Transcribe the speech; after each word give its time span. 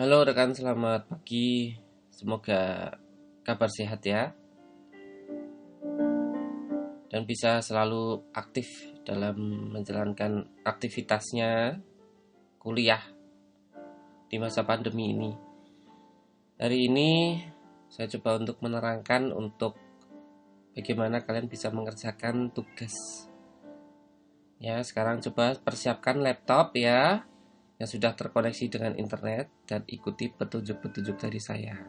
Halo 0.00 0.24
rekan, 0.24 0.56
selamat 0.56 1.12
pagi. 1.12 1.76
Semoga 2.08 2.88
kabar 3.44 3.68
sehat 3.68 4.00
ya. 4.00 4.32
Dan 7.12 7.28
bisa 7.28 7.60
selalu 7.60 8.24
aktif 8.32 8.96
dalam 9.04 9.36
menjalankan 9.76 10.48
aktivitasnya 10.64 11.84
kuliah 12.56 13.04
di 14.32 14.40
masa 14.40 14.64
pandemi 14.64 15.12
ini. 15.12 15.36
Hari 16.56 16.78
ini 16.88 17.10
saya 17.92 18.08
coba 18.16 18.40
untuk 18.40 18.56
menerangkan 18.64 19.28
untuk 19.36 19.76
bagaimana 20.72 21.20
kalian 21.28 21.44
bisa 21.44 21.68
mengerjakan 21.68 22.48
tugas. 22.56 23.28
Ya, 24.64 24.80
sekarang 24.80 25.20
coba 25.20 25.60
persiapkan 25.60 26.24
laptop 26.24 26.72
ya 26.72 27.28
yang 27.80 27.88
sudah 27.88 28.12
terkoneksi 28.12 28.68
dengan 28.68 28.92
internet 29.00 29.48
dan 29.64 29.80
ikuti 29.88 30.28
petunjuk-petunjuk 30.28 31.16
dari 31.16 31.40
saya. 31.40 31.80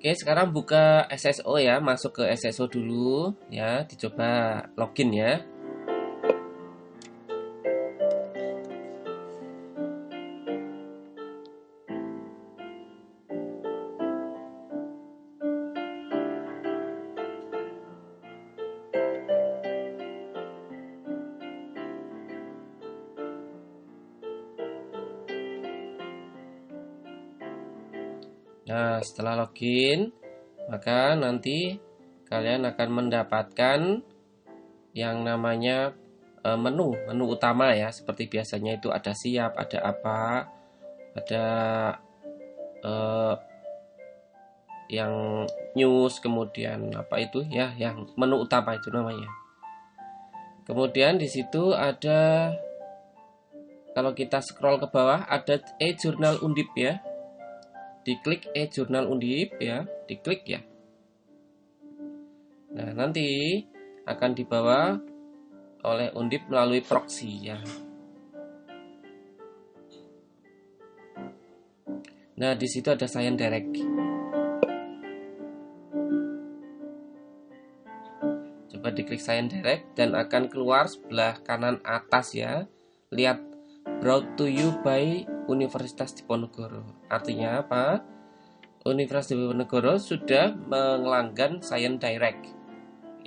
Oke, 0.00 0.16
sekarang 0.16 0.52
buka 0.52 1.04
SSO 1.12 1.60
ya, 1.60 1.76
masuk 1.76 2.20
ke 2.20 2.24
SSO 2.32 2.68
dulu 2.68 3.36
ya, 3.52 3.84
dicoba 3.84 4.64
login 4.76 5.12
ya. 5.12 5.44
Nah, 28.70 29.02
setelah 29.02 29.34
login, 29.34 30.14
maka 30.70 31.18
nanti 31.18 31.74
kalian 32.30 32.62
akan 32.70 32.88
mendapatkan 33.02 33.98
yang 34.94 35.26
namanya 35.26 35.90
e, 36.46 36.54
menu, 36.54 36.94
menu 37.10 37.34
utama 37.34 37.74
ya. 37.74 37.90
Seperti 37.90 38.30
biasanya 38.30 38.78
itu 38.78 38.94
ada 38.94 39.10
siap, 39.10 39.58
ada 39.58 39.78
apa, 39.82 40.46
ada 41.18 41.46
e, 42.78 42.92
yang 44.94 45.42
news, 45.74 46.22
kemudian 46.22 46.94
apa 46.94 47.18
itu 47.18 47.42
ya, 47.50 47.74
yang 47.74 48.06
menu 48.14 48.46
utama 48.46 48.78
itu 48.78 48.86
namanya. 48.94 49.26
Kemudian 50.62 51.18
di 51.18 51.26
situ 51.26 51.74
ada 51.74 52.54
kalau 53.90 54.14
kita 54.14 54.38
scroll 54.38 54.78
ke 54.78 54.86
bawah 54.86 55.26
ada 55.26 55.58
e-jurnal 55.82 56.38
undip 56.46 56.70
ya 56.78 57.02
diklik 58.04 58.48
e-jurnal 58.56 59.08
undip 59.08 59.60
ya, 59.60 59.84
diklik 60.08 60.42
ya. 60.48 60.60
Nah, 62.70 62.94
nanti 62.94 63.60
akan 64.06 64.30
dibawa 64.32 64.96
oleh 65.84 66.08
undip 66.16 66.46
melalui 66.48 66.80
proxy 66.84 67.50
ya. 67.50 67.58
Nah, 72.40 72.56
di 72.56 72.64
situ 72.64 72.88
ada 72.88 73.04
Science 73.04 73.36
Direct. 73.36 73.74
Coba 78.72 78.88
diklik 78.96 79.20
Science 79.20 79.52
Direct 79.52 79.92
dan 79.92 80.16
akan 80.16 80.48
keluar 80.48 80.88
sebelah 80.88 81.36
kanan 81.44 81.84
atas 81.84 82.32
ya. 82.32 82.64
Lihat 83.12 83.44
brought 84.00 84.24
to 84.40 84.48
you 84.48 84.72
by 84.80 85.28
Universitas 85.50 86.14
Diponegoro. 86.14 87.10
Artinya 87.10 87.66
apa? 87.66 87.98
Universitas 88.86 89.34
Diponegoro 89.34 89.98
sudah 89.98 90.54
mengelanggan 90.54 91.58
Science 91.58 91.98
Direct. 91.98 92.42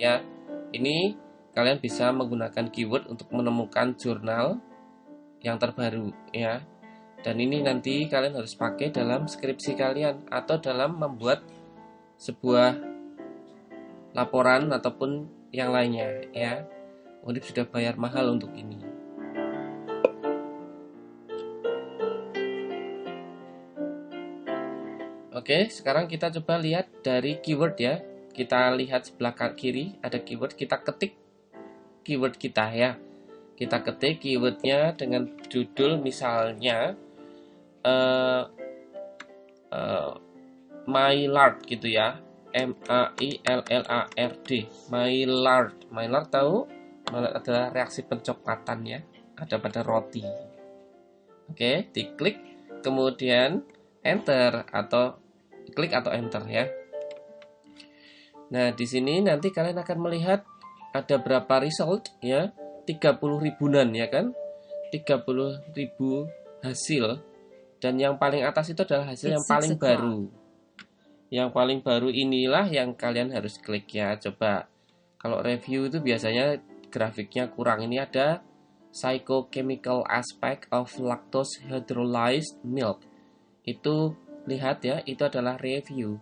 Ya, 0.00 0.24
ini 0.72 1.14
kalian 1.54 1.78
bisa 1.78 2.10
menggunakan 2.10 2.72
keyword 2.72 3.06
untuk 3.06 3.30
menemukan 3.30 3.94
jurnal 3.94 4.58
yang 5.44 5.60
terbaru 5.60 6.10
ya. 6.32 6.64
Dan 7.20 7.40
ini 7.40 7.64
nanti 7.64 8.04
kalian 8.08 8.36
harus 8.36 8.56
pakai 8.56 8.92
dalam 8.92 9.28
skripsi 9.28 9.76
kalian 9.76 10.28
atau 10.28 10.60
dalam 10.60 11.00
membuat 11.00 11.40
sebuah 12.20 12.76
laporan 14.12 14.72
ataupun 14.72 15.28
yang 15.52 15.72
lainnya 15.72 16.24
ya. 16.32 16.64
Undip 17.24 17.48
sudah 17.48 17.64
bayar 17.64 17.96
mahal 17.96 18.36
untuk 18.36 18.52
ini. 18.52 18.93
Oke, 25.34 25.66
sekarang 25.66 26.06
kita 26.06 26.30
coba 26.30 26.62
lihat 26.62 27.02
dari 27.02 27.42
keyword 27.42 27.76
ya. 27.82 27.98
Kita 28.30 28.70
lihat 28.70 29.10
sebelah 29.10 29.34
kiri 29.54 29.98
ada 29.98 30.22
keyword, 30.22 30.54
kita 30.54 30.78
ketik 30.78 31.18
keyword 32.06 32.38
kita 32.38 32.70
ya. 32.70 32.94
Kita 33.58 33.82
ketik 33.82 34.22
keywordnya 34.22 34.94
dengan 34.94 35.26
judul 35.50 35.98
misalnya 35.98 36.94
uh, 37.82 38.46
uh, 39.74 40.10
my 40.86 41.26
lard 41.26 41.66
gitu 41.66 41.90
ya. 41.90 42.22
M 42.54 42.78
A 42.86 43.10
I 43.18 43.42
L 43.42 43.66
L 43.66 43.84
A 43.90 44.06
R 44.06 44.32
D. 44.46 44.70
My 44.86 45.26
lard. 45.26 45.74
My 45.90 46.06
lard 46.06 46.30
tahu? 46.30 46.70
Maillard 47.10 47.34
adalah 47.42 47.74
reaksi 47.74 48.06
pencoklatan 48.06 48.86
ya. 48.86 49.02
Ada 49.34 49.58
pada 49.58 49.82
roti. 49.82 50.22
Oke, 51.50 51.90
diklik 51.90 52.38
kemudian 52.86 53.66
enter 54.06 54.62
atau 54.70 55.23
klik 55.72 55.96
atau 55.96 56.12
enter 56.12 56.44
ya. 56.50 56.68
Nah, 58.52 58.76
di 58.76 58.84
sini 58.84 59.24
nanti 59.24 59.48
kalian 59.48 59.80
akan 59.80 59.98
melihat 60.04 60.44
ada 60.92 61.16
berapa 61.16 61.64
result 61.64 62.12
ya. 62.20 62.52
30 62.84 63.16
ribuan 63.40 63.96
ya 63.96 64.12
kan? 64.12 64.36
30 64.92 65.24
ribu 65.72 66.28
hasil 66.60 67.18
dan 67.84 68.00
yang 68.00 68.16
paling 68.16 68.40
atas 68.40 68.72
itu 68.72 68.80
adalah 68.80 69.12
hasil 69.12 69.28
yang 69.28 69.44
paling 69.44 69.76
baru. 69.76 70.24
Yang 71.28 71.50
paling 71.52 71.80
baru 71.84 72.08
inilah 72.08 72.64
yang 72.72 72.96
kalian 72.96 73.28
harus 73.28 73.60
klik 73.60 73.92
ya. 73.92 74.16
Coba 74.16 74.72
kalau 75.20 75.44
review 75.44 75.92
itu 75.92 76.00
biasanya 76.00 76.64
grafiknya 76.88 77.52
kurang. 77.52 77.84
Ini 77.84 78.08
ada 78.08 78.40
psychochemical 78.88 80.00
aspect 80.08 80.64
of 80.72 80.88
lactose 80.96 81.60
hydrolyzed 81.68 82.64
milk. 82.64 83.04
Itu 83.68 84.16
lihat 84.44 84.84
ya 84.84 85.00
itu 85.08 85.24
adalah 85.24 85.56
review 85.60 86.20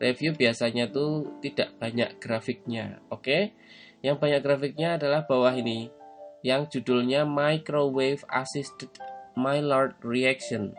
review 0.00 0.34
biasanya 0.34 0.90
tuh 0.90 1.38
tidak 1.44 1.76
banyak 1.78 2.18
grafiknya 2.18 2.98
oke 3.12 3.54
yang 4.00 4.16
banyak 4.16 4.40
grafiknya 4.40 4.96
adalah 4.96 5.28
bawah 5.28 5.52
ini 5.52 5.92
yang 6.40 6.64
judulnya 6.66 7.28
microwave 7.28 8.24
assisted 8.32 8.88
Maillard 9.36 9.94
reaction 10.02 10.74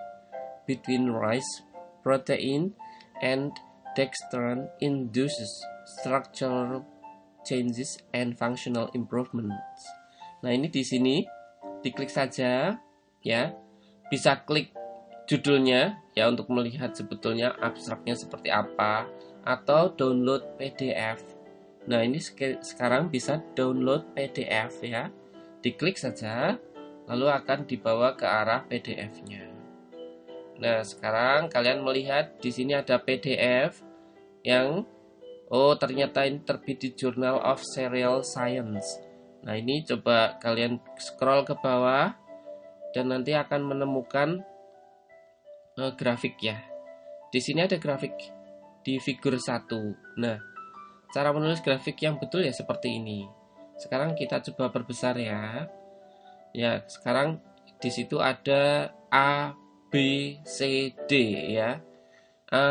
between 0.66 1.14
rice 1.14 1.64
protein 2.04 2.74
and 3.22 3.54
dextran 3.94 4.68
induces 4.82 5.50
structural 6.00 6.86
changes 7.44 7.98
and 8.14 8.38
functional 8.38 8.90
improvements. 8.94 9.82
Nah, 10.42 10.54
ini 10.54 10.70
di 10.70 10.82
sini 10.86 11.26
diklik 11.82 12.10
saja 12.10 12.78
ya. 13.22 13.44
Bisa 14.12 14.44
klik 14.44 14.76
judulnya 15.32 16.04
ya 16.12 16.28
untuk 16.28 16.52
melihat 16.52 16.92
sebetulnya 16.92 17.56
abstraknya 17.56 18.20
seperti 18.20 18.52
apa 18.52 19.08
atau 19.48 19.88
download 19.96 20.60
PDF. 20.60 21.24
Nah, 21.88 22.04
ini 22.04 22.20
sekarang 22.60 23.08
bisa 23.08 23.40
download 23.56 24.12
PDF 24.12 24.84
ya. 24.84 25.08
Diklik 25.64 25.96
saja 25.96 26.60
lalu 27.08 27.32
akan 27.32 27.64
dibawa 27.64 28.20
ke 28.20 28.28
arah 28.28 28.68
PDF-nya. 28.68 29.48
Nah, 30.60 30.84
sekarang 30.84 31.48
kalian 31.48 31.80
melihat 31.80 32.36
di 32.44 32.52
sini 32.52 32.76
ada 32.76 33.00
PDF 33.00 33.80
yang 34.44 34.84
oh 35.48 35.74
ternyata 35.80 36.28
ini 36.28 36.44
terbit 36.44 36.84
di 36.84 36.90
Journal 36.92 37.40
of 37.40 37.64
Serial 37.64 38.22
Science. 38.22 39.00
Nah, 39.48 39.56
ini 39.56 39.82
coba 39.88 40.38
kalian 40.44 40.78
scroll 41.00 41.48
ke 41.48 41.56
bawah 41.56 42.14
dan 42.94 43.10
nanti 43.10 43.34
akan 43.34 43.74
menemukan 43.74 44.44
uh, 45.82 45.94
grafik 45.98 46.38
ya. 46.38 46.62
Di 47.34 47.42
sini 47.42 47.66
ada 47.66 47.82
grafik 47.82 48.14
di 48.86 49.02
figur 49.02 49.42
1. 49.42 49.66
Nah, 50.22 50.38
cara 51.10 51.34
menulis 51.34 51.66
grafik 51.66 51.98
yang 52.06 52.22
betul 52.22 52.46
ya 52.46 52.54
seperti 52.54 53.02
ini. 53.02 53.26
Sekarang 53.82 54.14
kita 54.14 54.46
coba 54.52 54.70
perbesar 54.70 55.18
ya. 55.18 55.66
Ya, 56.54 56.86
sekarang 56.86 57.42
di 57.82 57.90
situ 57.90 58.22
ada 58.22 58.94
A 59.10 59.58
B 59.90 60.38
C 60.46 60.92
D 61.10 61.12
ya. 61.58 61.82
A 62.54 62.66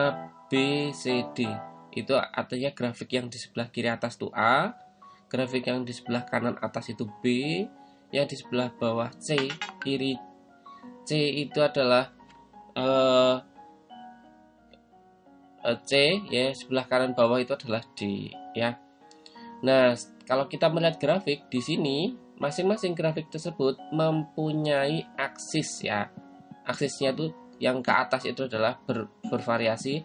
B 0.47 0.89
C 0.95 1.27
D. 1.35 1.47
itu 1.91 2.15
artinya 2.15 2.71
grafik 2.71 3.11
yang 3.19 3.27
di 3.27 3.35
sebelah 3.35 3.67
kiri 3.67 3.91
atas 3.91 4.15
itu 4.15 4.31
A 4.31 4.79
grafik 5.27 5.67
yang 5.67 5.83
di 5.83 5.91
sebelah 5.91 6.23
kanan 6.23 6.55
atas 6.63 6.95
itu 6.95 7.03
B 7.19 7.25
yang 8.15 8.31
di 8.31 8.39
sebelah 8.39 8.71
bawah 8.75 9.11
C 9.19 9.51
kiri 9.83 10.15
C 11.03 11.19
itu 11.43 11.59
adalah 11.63 12.15
uh, 12.81 13.37
C 15.85 16.25
ya 16.33 16.57
sebelah 16.57 16.89
kanan 16.89 17.13
bawah 17.13 17.37
itu 17.37 17.53
adalah 17.53 17.85
D 17.93 18.33
ya. 18.57 18.81
Nah 19.61 19.93
kalau 20.25 20.49
kita 20.49 20.73
melihat 20.73 20.97
grafik 20.97 21.53
di 21.53 21.61
sini 21.61 22.17
masing-masing 22.41 22.97
grafik 22.97 23.29
tersebut 23.29 23.77
mempunyai 23.93 25.05
aksis 25.21 25.85
ya. 25.85 26.09
Aksisnya 26.65 27.13
itu 27.13 27.37
yang 27.61 27.85
ke 27.85 27.93
atas 27.93 28.25
itu 28.25 28.49
adalah 28.49 28.81
ber, 28.89 29.13
bervariasi. 29.29 30.01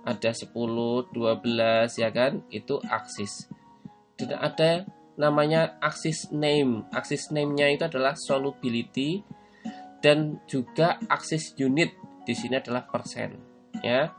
Ada 0.00 0.32
10, 0.32 1.12
12 1.12 2.00
ya 2.00 2.08
kan? 2.08 2.40
Itu 2.48 2.80
aksis. 2.80 3.50
Dan 4.16 4.38
ada 4.38 4.86
namanya 5.20 5.76
aksis 5.82 6.32
name. 6.32 6.88
Aksis 6.94 7.28
name-nya 7.34 7.68
itu 7.68 7.84
adalah 7.84 8.16
solubility 8.16 9.20
dan 10.00 10.40
juga 10.48 10.96
aksis 11.12 11.52
unit 11.60 11.92
di 12.24 12.34
sini 12.36 12.60
adalah 12.60 12.84
persen 12.86 13.36
ya. 13.80 14.12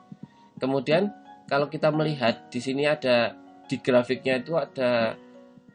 Kemudian 0.57 1.09
kalau 1.49 1.67
kita 1.67 1.89
melihat 1.89 2.47
di 2.53 2.61
sini 2.61 2.85
ada 2.85 3.33
di 3.65 3.75
grafiknya 3.81 4.39
itu 4.39 4.55
ada 4.55 5.15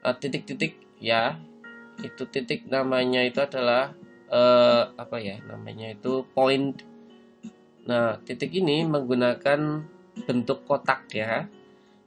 eh, 0.00 0.17
titik-titik 0.17 0.73
uh, 0.76 0.84
ya. 1.02 1.25
Itu 2.00 2.28
titik 2.28 2.69
namanya 2.69 3.25
itu 3.25 3.40
adalah 3.40 3.96
uh, 4.28 4.93
apa 4.94 5.17
ya 5.17 5.40
namanya 5.44 5.96
itu 5.96 6.28
point. 6.37 6.76
Nah 7.88 8.20
titik 8.20 8.52
ini 8.52 8.84
menggunakan 8.84 9.61
bentuk 10.29 10.69
kotak 10.69 11.08
ya. 11.12 11.49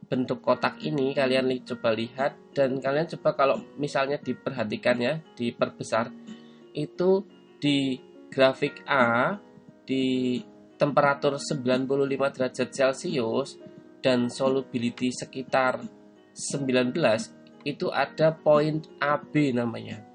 Bentuk 0.09 0.41
kotak 0.41 0.81
ini 0.81 1.13
kalian 1.13 1.45
li 1.49 1.61
coba 1.61 1.93
lihat 1.93 2.37
dan 2.57 2.81
kalian 2.81 3.05
coba 3.17 3.37
kalau 3.37 3.61
misalnya 3.77 4.17
diperhatikan 4.21 4.97
ya 5.01 5.13
diperbesar. 5.37 6.09
Itu 6.73 7.25
di 7.57 7.97
grafik 8.29 8.85
A 8.85 9.37
di 9.89 10.37
temperatur 10.77 11.41
95 11.41 11.89
derajat 12.37 12.69
Celcius 12.69 13.57
dan 14.05 14.29
solubility 14.29 15.09
sekitar 15.09 15.81
19 16.37 16.93
itu 17.65 17.89
ada 17.89 18.37
poin 18.37 18.77
AB 19.01 19.33
namanya. 19.57 20.05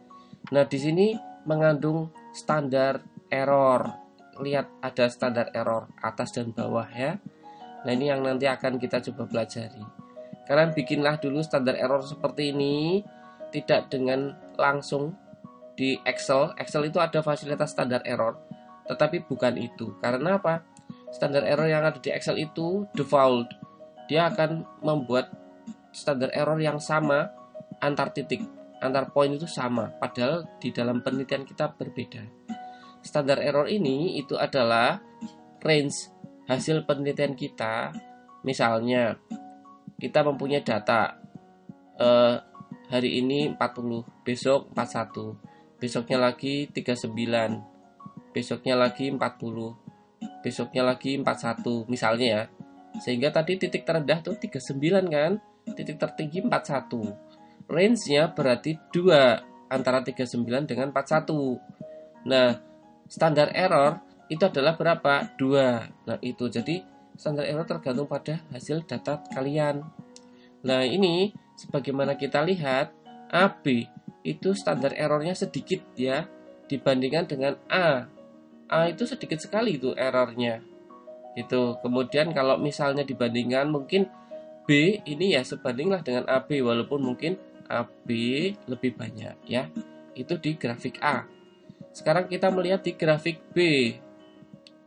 Nah, 0.54 0.64
di 0.64 0.78
sini 0.78 1.06
mengandung 1.44 2.14
standar 2.32 3.04
error. 3.28 4.02
Lihat 4.38 4.82
ada 4.82 5.06
standar 5.10 5.50
error 5.54 5.90
atas 6.02 6.34
dan 6.34 6.50
bawah 6.50 6.86
ya. 6.90 7.18
Nah 7.84 7.92
ini 7.92 8.10
yang 8.10 8.24
nanti 8.24 8.48
akan 8.48 8.80
kita 8.80 8.98
coba 9.12 9.28
pelajari. 9.30 9.84
Kalian 10.48 10.74
bikinlah 10.74 11.20
dulu 11.20 11.40
standar 11.40 11.78
error 11.78 12.02
seperti 12.02 12.50
ini, 12.50 13.00
tidak 13.54 13.92
dengan 13.92 14.34
langsung 14.58 15.14
di 15.78 15.96
Excel. 16.02 16.52
Excel 16.58 16.90
itu 16.90 16.98
ada 16.98 17.20
fasilitas 17.22 17.72
standar 17.72 18.02
error, 18.02 18.40
tetapi 18.88 19.24
bukan 19.24 19.56
itu. 19.56 19.96
Karena 20.00 20.36
apa? 20.40 20.64
Standar 21.14 21.46
error 21.46 21.70
yang 21.70 21.86
ada 21.86 21.98
di 21.98 22.10
Excel 22.10 22.42
itu 22.42 22.84
default. 22.92 23.48
Dia 24.10 24.28
akan 24.28 24.82
membuat 24.84 25.32
standar 25.94 26.34
error 26.34 26.58
yang 26.58 26.82
sama 26.82 27.30
antar 27.78 28.10
titik, 28.10 28.42
antar 28.82 29.14
poin 29.14 29.30
itu 29.30 29.46
sama, 29.46 29.92
padahal 30.00 30.58
di 30.58 30.74
dalam 30.74 31.00
penelitian 31.00 31.46
kita 31.46 31.72
berbeda. 31.74 32.22
Standar 33.04 33.40
error 33.40 33.68
ini 33.68 34.16
itu 34.16 34.34
adalah 34.34 34.98
range 35.60 36.10
hasil 36.48 36.84
penelitian 36.84 37.36
kita, 37.36 37.92
misalnya 38.44 39.16
kita 40.00 40.24
mempunyai 40.24 40.64
data 40.64 41.16
eh, 42.00 42.36
hari 42.88 43.20
ini 43.20 43.52
40, 43.52 44.24
besok 44.24 44.72
41, 44.76 45.80
besoknya 45.80 46.18
lagi 46.20 46.68
39, 46.68 47.73
besoknya 48.34 48.74
lagi 48.74 49.08
40, 49.08 49.22
besoknya 50.42 50.82
lagi 50.82 51.14
41, 51.16 51.86
misalnya 51.86 52.26
ya. 52.26 52.42
Sehingga 52.98 53.30
tadi 53.30 53.56
titik 53.56 53.86
terendah 53.86 54.20
tuh 54.20 54.34
39 54.34 55.06
kan, 55.06 55.38
titik 55.78 55.96
tertinggi 56.02 56.42
41. 56.42 57.14
Range-nya 57.70 58.34
berarti 58.34 58.76
2 58.92 59.70
antara 59.72 60.02
39 60.02 60.66
dengan 60.66 60.90
41. 60.90 61.62
Nah, 62.28 62.58
standar 63.08 63.54
error 63.54 64.02
itu 64.28 64.44
adalah 64.44 64.76
berapa? 64.76 65.36
Dua. 65.36 65.84
Nah, 66.08 66.18
itu. 66.24 66.48
Jadi, 66.48 66.80
standar 67.16 67.44
error 67.44 67.64
tergantung 67.68 68.08
pada 68.08 68.40
hasil 68.52 68.84
data 68.88 69.20
kalian. 69.32 69.84
Nah, 70.64 70.82
ini 70.84 71.32
sebagaimana 71.56 72.16
kita 72.16 72.40
lihat, 72.40 72.92
AB 73.28 73.88
itu 74.24 74.56
standar 74.56 74.96
errornya 74.96 75.36
sedikit 75.36 75.84
ya 75.98 76.24
dibandingkan 76.70 77.28
dengan 77.28 77.60
A. 77.68 78.08
A 78.70 78.88
itu 78.88 79.04
sedikit 79.04 79.38
sekali 79.40 79.76
itu 79.76 79.92
errornya. 79.96 80.64
Itu. 81.36 81.78
Kemudian 81.82 82.32
kalau 82.32 82.56
misalnya 82.56 83.02
dibandingkan 83.04 83.68
mungkin 83.68 84.08
B 84.64 85.00
ini 85.04 85.36
ya 85.36 85.44
sebandinglah 85.44 86.00
dengan 86.00 86.24
AB 86.24 86.64
walaupun 86.64 87.04
mungkin 87.04 87.36
AB 87.68 88.08
lebih 88.68 88.96
banyak 88.96 89.36
ya. 89.44 89.68
Itu 90.16 90.38
di 90.40 90.56
grafik 90.56 91.02
A. 91.04 91.28
Sekarang 91.92 92.26
kita 92.30 92.48
melihat 92.48 92.82
di 92.82 92.96
grafik 92.96 93.40
B. 93.52 93.58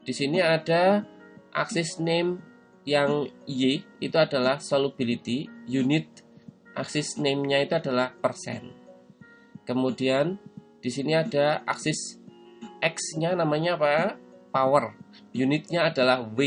Di 0.04 0.14
sini 0.16 0.40
ada 0.40 1.04
aksis 1.52 2.00
name 2.00 2.40
yang 2.88 3.28
Y 3.44 3.84
itu 4.00 4.16
adalah 4.16 4.64
solubility, 4.64 5.52
unit 5.68 6.28
aksis 6.78 7.18
name-nya 7.18 7.66
itu 7.66 7.74
adalah 7.74 8.14
persen. 8.14 8.70
Kemudian 9.66 10.38
di 10.78 10.94
sini 10.94 11.18
ada 11.18 11.66
aksis 11.66 12.17
X-nya 12.82 13.34
namanya 13.34 13.76
apa? 13.80 14.18
Power. 14.54 14.96
Unitnya 15.34 15.90
adalah 15.90 16.24
W. 16.24 16.40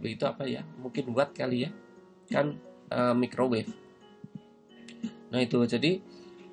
W 0.00 0.04
itu 0.04 0.24
apa 0.24 0.44
ya? 0.44 0.62
Mungkin 0.80 1.12
watt 1.12 1.32
kali 1.32 1.68
ya. 1.68 1.70
Kan 2.28 2.60
uh, 2.92 3.12
microwave. 3.16 3.70
Nah, 5.34 5.42
itu 5.42 5.58
jadi 5.66 5.98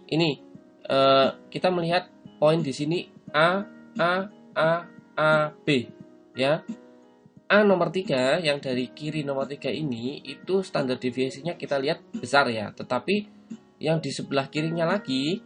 ini 0.09 0.41
uh, 0.89 1.37
kita 1.53 1.69
melihat 1.69 2.09
poin 2.41 2.59
di 2.65 2.73
sini 2.73 3.05
A 3.31 3.61
A 4.01 4.13
A 4.57 4.71
A 5.15 5.31
B 5.53 5.85
ya 6.35 6.65
A 7.51 7.57
nomor 7.67 7.91
3 7.91 8.41
yang 8.41 8.57
dari 8.63 8.89
kiri 8.89 9.21
nomor 9.21 9.45
3 9.45 9.69
ini 9.69 10.23
itu 10.23 10.63
standar 10.63 10.97
deviasinya 10.97 11.53
kita 11.59 11.77
lihat 11.77 12.01
besar 12.15 12.47
ya 12.49 12.71
tetapi 12.73 13.27
yang 13.77 13.99
di 13.99 14.09
sebelah 14.09 14.47
kirinya 14.47 14.87
lagi 14.87 15.43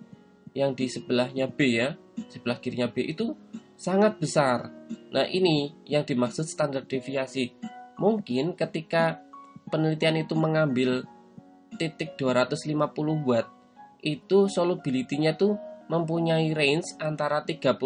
yang 0.55 0.71
di 0.77 0.87
sebelahnya 0.87 1.49
B 1.49 1.59
ya 1.75 1.97
sebelah 2.31 2.57
kirinya 2.59 2.87
B 2.91 3.11
itu 3.11 3.35
sangat 3.75 4.17
besar. 4.19 4.71
Nah 5.11 5.27
ini 5.27 5.71
yang 5.87 6.07
dimaksud 6.07 6.47
standar 6.47 6.87
deviasi. 6.87 7.51
Mungkin 7.95 8.55
ketika 8.59 9.23
penelitian 9.71 10.23
itu 10.23 10.35
mengambil 10.35 11.07
titik 11.75 12.15
250 12.15 12.75
watt 13.27 13.47
itu 14.05 14.47
solubility-nya 14.47 15.35
tuh 15.35 15.57
mempunyai 15.89 16.53
range 16.53 16.97
antara 17.01 17.41
35 17.41 17.77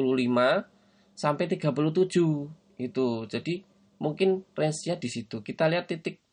sampai 1.15 1.45
37 1.51 2.79
itu 2.79 3.07
jadi 3.27 3.53
mungkin 4.00 4.48
range-nya 4.55 4.95
di 4.95 5.09
situ. 5.12 5.43
Kita 5.43 5.67
lihat 5.67 5.91
titik 5.91 6.24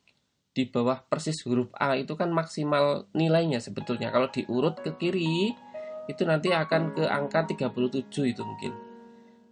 di 0.56 0.64
bawah 0.64 1.04
persis 1.04 1.36
huruf 1.44 1.68
A 1.76 2.00
itu 2.00 2.16
kan 2.16 2.32
maksimal 2.32 3.10
nilainya 3.12 3.60
sebetulnya. 3.60 4.08
Kalau 4.08 4.32
diurut 4.32 4.80
ke 4.80 4.96
kiri 4.96 5.52
itu 6.06 6.22
nanti 6.26 6.54
akan 6.54 6.94
ke 6.94 7.04
angka 7.06 7.46
37 7.50 8.32
itu 8.32 8.42
mungkin 8.42 8.72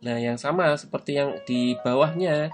nah 0.05 0.17
yang 0.21 0.37
sama 0.37 0.77
seperti 0.77 1.17
yang 1.17 1.35
di 1.49 1.75
bawahnya 1.81 2.53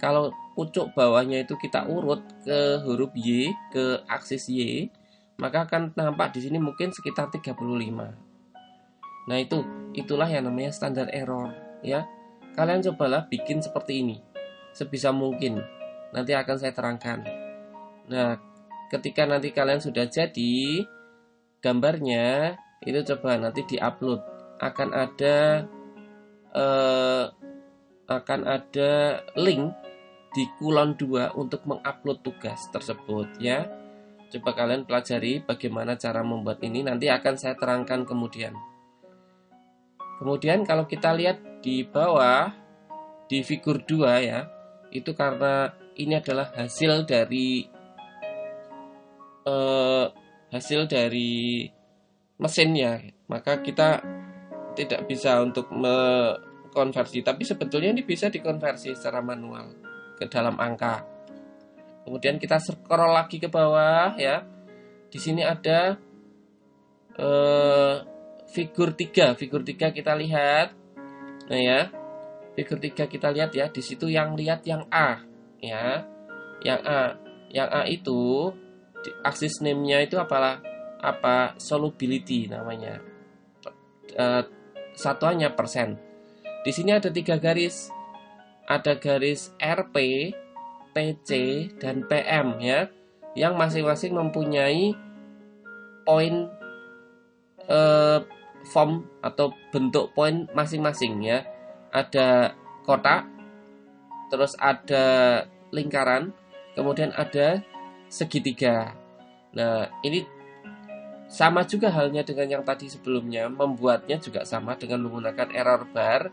kalau 0.00 0.32
pucuk 0.54 0.94
bawahnya 0.94 1.44
itu 1.46 1.54
kita 1.58 1.86
urut 1.86 2.22
ke 2.42 2.82
huruf 2.82 3.12
Y 3.14 3.52
ke 3.70 4.02
aksis 4.08 4.48
Y 4.50 4.88
maka 5.38 5.68
akan 5.70 5.94
nampak 5.94 6.34
di 6.34 6.42
sini 6.42 6.58
mungkin 6.58 6.90
sekitar 6.90 7.28
35 7.30 7.54
nah 9.28 9.36
itu 9.36 9.60
itulah 9.92 10.26
yang 10.26 10.48
namanya 10.48 10.72
standar 10.72 11.12
error 11.12 11.52
ya 11.84 12.08
Kalian 12.58 12.82
cobalah 12.90 13.30
bikin 13.30 13.62
seperti 13.62 14.02
ini 14.02 14.18
sebisa 14.74 15.14
mungkin. 15.14 15.62
Nanti 16.10 16.34
akan 16.34 16.58
saya 16.58 16.74
terangkan. 16.74 17.22
Nah, 18.10 18.34
ketika 18.90 19.30
nanti 19.30 19.54
kalian 19.54 19.78
sudah 19.78 20.10
jadi 20.10 20.82
gambarnya, 21.62 22.58
itu 22.82 23.00
coba 23.14 23.38
nanti 23.38 23.66
diupload. 23.66 24.20
Akan 24.58 24.90
ada 24.94 25.66
eh, 26.54 27.24
akan 28.08 28.40
ada 28.48 29.22
link 29.36 29.74
di 30.32 30.44
kulon 30.60 30.96
2 30.96 31.34
untuk 31.34 31.64
mengupload 31.66 32.22
tugas 32.22 32.68
tersebut 32.70 33.26
ya. 33.42 33.66
Coba 34.28 34.52
kalian 34.52 34.84
pelajari 34.84 35.40
bagaimana 35.40 35.96
cara 35.96 36.20
membuat 36.20 36.60
ini 36.60 36.84
nanti 36.84 37.08
akan 37.08 37.34
saya 37.34 37.56
terangkan 37.56 38.04
kemudian. 38.04 38.52
Kemudian 40.18 40.66
kalau 40.66 40.84
kita 40.84 41.14
lihat 41.14 41.62
di 41.64 41.86
bawah 41.86 42.52
di 43.30 43.40
figur 43.40 43.82
2 43.86 44.28
ya, 44.28 44.50
itu 44.92 45.14
karena 45.16 45.72
ini 45.96 46.18
adalah 46.18 46.52
hasil 46.54 47.08
dari 47.08 47.64
eh, 49.48 50.06
hasil 50.52 50.88
dari 50.88 51.68
mesinnya. 52.38 53.02
Maka 53.28 53.60
kita 53.60 54.00
tidak 54.78 55.10
bisa 55.10 55.42
untuk 55.42 55.68
mengkonversi 55.74 57.26
tapi 57.26 57.42
sebetulnya 57.42 57.90
ini 57.90 58.06
bisa 58.06 58.30
dikonversi 58.30 58.94
secara 58.94 59.18
manual 59.18 59.74
ke 60.16 60.24
dalam 60.30 60.54
angka. 60.56 61.02
Kemudian 62.06 62.40
kita 62.40 62.56
scroll 62.62 63.12
lagi 63.12 63.36
ke 63.36 63.50
bawah 63.52 64.16
ya. 64.16 64.46
Di 65.12 65.18
sini 65.20 65.44
ada 65.44 65.98
eh, 67.18 67.94
figur 68.48 68.96
3 68.96 69.36
figur 69.36 69.60
3 69.66 69.92
kita 69.92 70.16
lihat. 70.16 70.72
Nah 71.50 71.60
ya. 71.60 71.80
Figur 72.56 72.80
3 72.80 73.04
kita 73.10 73.28
lihat 73.34 73.50
ya. 73.52 73.68
Di 73.68 73.82
situ 73.84 74.08
yang 74.08 74.32
lihat 74.38 74.64
yang 74.64 74.88
A 74.88 75.20
ya. 75.60 76.06
Yang 76.64 76.80
A. 76.86 77.02
Yang 77.52 77.68
A 77.68 77.82
itu 77.84 78.20
aksis 79.22 79.60
name-nya 79.60 80.04
itu 80.04 80.16
apalah 80.16 80.58
apa 80.98 81.54
solubility 81.58 82.50
namanya. 82.50 83.02
Uh, 84.18 84.42
satuannya 84.98 85.54
persen. 85.54 85.98
Di 86.66 86.74
sini 86.74 86.94
ada 86.94 87.08
tiga 87.08 87.38
garis. 87.38 87.90
Ada 88.68 89.00
garis 89.00 89.54
RP 89.56 89.96
PC 90.92 91.30
dan 91.78 92.04
PM 92.04 92.58
ya. 92.60 92.90
Yang 93.38 93.54
masing-masing 93.54 94.12
mempunyai 94.18 94.92
poin 96.02 96.50
uh, 97.70 98.20
form 98.68 99.06
atau 99.22 99.54
bentuk 99.70 100.10
poin 100.12 100.50
masing-masing 100.52 101.22
ya. 101.22 101.46
Ada 101.94 102.52
kotak 102.84 103.24
terus 104.28 104.52
ada 104.60 105.44
lingkaran 105.72 106.36
kemudian 106.76 107.12
ada 107.16 107.64
segitiga. 108.12 108.92
Nah, 109.56 109.88
ini 110.04 110.24
sama 111.28 111.68
juga 111.68 111.92
halnya 111.92 112.24
dengan 112.24 112.58
yang 112.58 112.64
tadi 112.64 112.88
sebelumnya, 112.88 113.52
membuatnya 113.52 114.16
juga 114.16 114.48
sama 114.48 114.80
dengan 114.80 115.04
menggunakan 115.04 115.52
error 115.52 115.84
bar. 115.92 116.32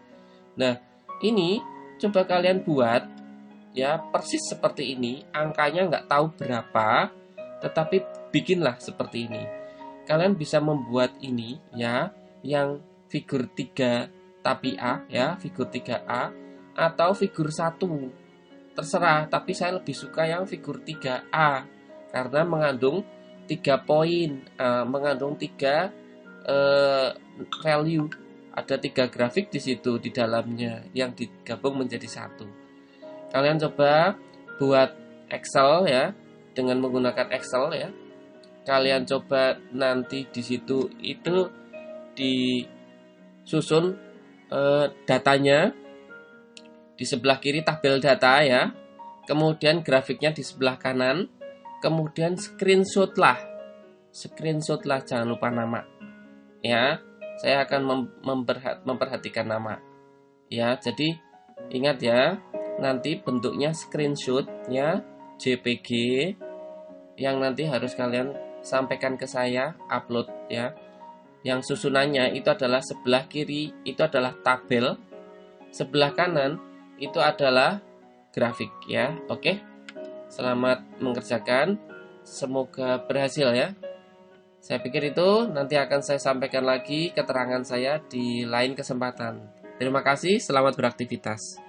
Nah, 0.55 0.79
ini 1.19 1.59
coba 1.99 2.23
kalian 2.23 2.63
buat 2.63 3.03
ya 3.75 3.99
persis 3.99 4.39
seperti 4.47 4.95
ini, 4.95 5.27
angkanya 5.35 5.91
nggak 5.91 6.07
tahu 6.07 6.31
berapa, 6.39 7.11
tetapi 7.59 8.31
bikinlah 8.31 8.79
seperti 8.79 9.27
ini. 9.27 9.43
Kalian 10.07 10.39
bisa 10.39 10.63
membuat 10.63 11.11
ini 11.19 11.59
ya, 11.75 12.15
yang 12.39 12.79
figur 13.11 13.51
3 13.51 14.07
tapi 14.39 14.79
A 14.79 15.03
ya, 15.11 15.35
figur 15.35 15.67
3A 15.67 16.31
atau 16.75 17.11
figur 17.11 17.51
1 17.51 17.79
terserah 18.75 19.31
tapi 19.31 19.55
saya 19.55 19.79
lebih 19.79 19.95
suka 19.95 20.27
yang 20.27 20.43
figur 20.43 20.83
3A 20.83 21.63
karena 22.11 22.41
mengandung 22.43 23.07
tiga 23.45 23.81
poin 23.81 24.41
uh, 24.57 24.83
mengandung 24.85 25.37
tiga 25.37 25.93
uh, 26.45 27.13
value 27.61 28.09
ada 28.55 28.79
tiga 28.79 29.07
grafik 29.11 29.51
di 29.51 29.59
situ 29.59 29.99
di 29.99 30.09
dalamnya 30.09 30.85
yang 30.95 31.13
digabung 31.13 31.79
menjadi 31.79 32.07
satu 32.07 32.47
kalian 33.31 33.61
coba 33.61 34.15
buat 34.57 34.91
Excel 35.29 35.89
ya 35.89 36.13
dengan 36.53 36.79
menggunakan 36.79 37.29
Excel 37.33 37.65
ya 37.73 37.89
kalian 38.65 39.05
coba 39.05 39.61
nanti 39.69 40.25
di 40.25 40.41
situ 40.41 40.89
itu 40.99 41.45
disusun 42.17 43.93
uh, 44.49 44.89
datanya 45.05 45.75
di 46.95 47.03
sebelah 47.03 47.37
kiri 47.43 47.61
tabel 47.61 47.99
data 47.99 48.41
ya. 48.41 48.71
Kemudian 49.25 49.83
grafiknya 49.83 50.31
di 50.31 50.41
sebelah 50.41 50.79
kanan. 50.79 51.27
Kemudian 51.85 52.33
screenshot 52.33 53.13
lah. 53.13 53.37
Screenshot 54.09 54.81
lah 54.89 55.05
jangan 55.05 55.29
lupa 55.29 55.53
nama. 55.53 55.85
Ya, 56.65 56.97
saya 57.37 57.61
akan 57.61 57.81
mem 57.85 58.01
memperhatikan 58.81 59.45
nama. 59.45 59.77
Ya, 60.49 60.73
jadi 60.81 61.13
ingat 61.69 62.01
ya, 62.01 62.41
nanti 62.81 63.21
bentuknya 63.21 63.69
screenshot 63.69 64.49
ya 64.65 65.05
JPG 65.37 65.89
yang 67.21 67.37
nanti 67.37 67.69
harus 67.69 67.93
kalian 67.93 68.33
sampaikan 68.65 69.13
ke 69.13 69.29
saya 69.29 69.77
upload 69.85 70.25
ya. 70.49 70.73
Yang 71.45 71.69
susunannya 71.69 72.33
itu 72.33 72.49
adalah 72.49 72.81
sebelah 72.81 73.29
kiri 73.29 73.69
itu 73.85 74.01
adalah 74.01 74.33
tabel, 74.41 74.97
sebelah 75.69 76.17
kanan 76.17 76.57
itu 76.97 77.21
adalah 77.21 77.77
grafik 78.33 78.73
ya. 78.89 79.13
Oke. 79.29 79.74
Selamat 80.29 80.81
mengerjakan. 81.01 81.77
Semoga 82.25 83.01
berhasil 83.05 83.49
ya. 83.53 83.73
Saya 84.61 84.81
pikir 84.81 85.13
itu 85.13 85.45
nanti 85.53 85.77
akan 85.77 86.01
saya 86.01 86.17
sampaikan 86.17 86.65
lagi 86.65 87.13
keterangan 87.13 87.61
saya 87.61 88.01
di 88.01 88.49
lain 88.49 88.73
kesempatan. 88.73 89.45
Terima 89.77 90.01
kasih, 90.01 90.41
selamat 90.41 90.73
beraktivitas. 90.73 91.64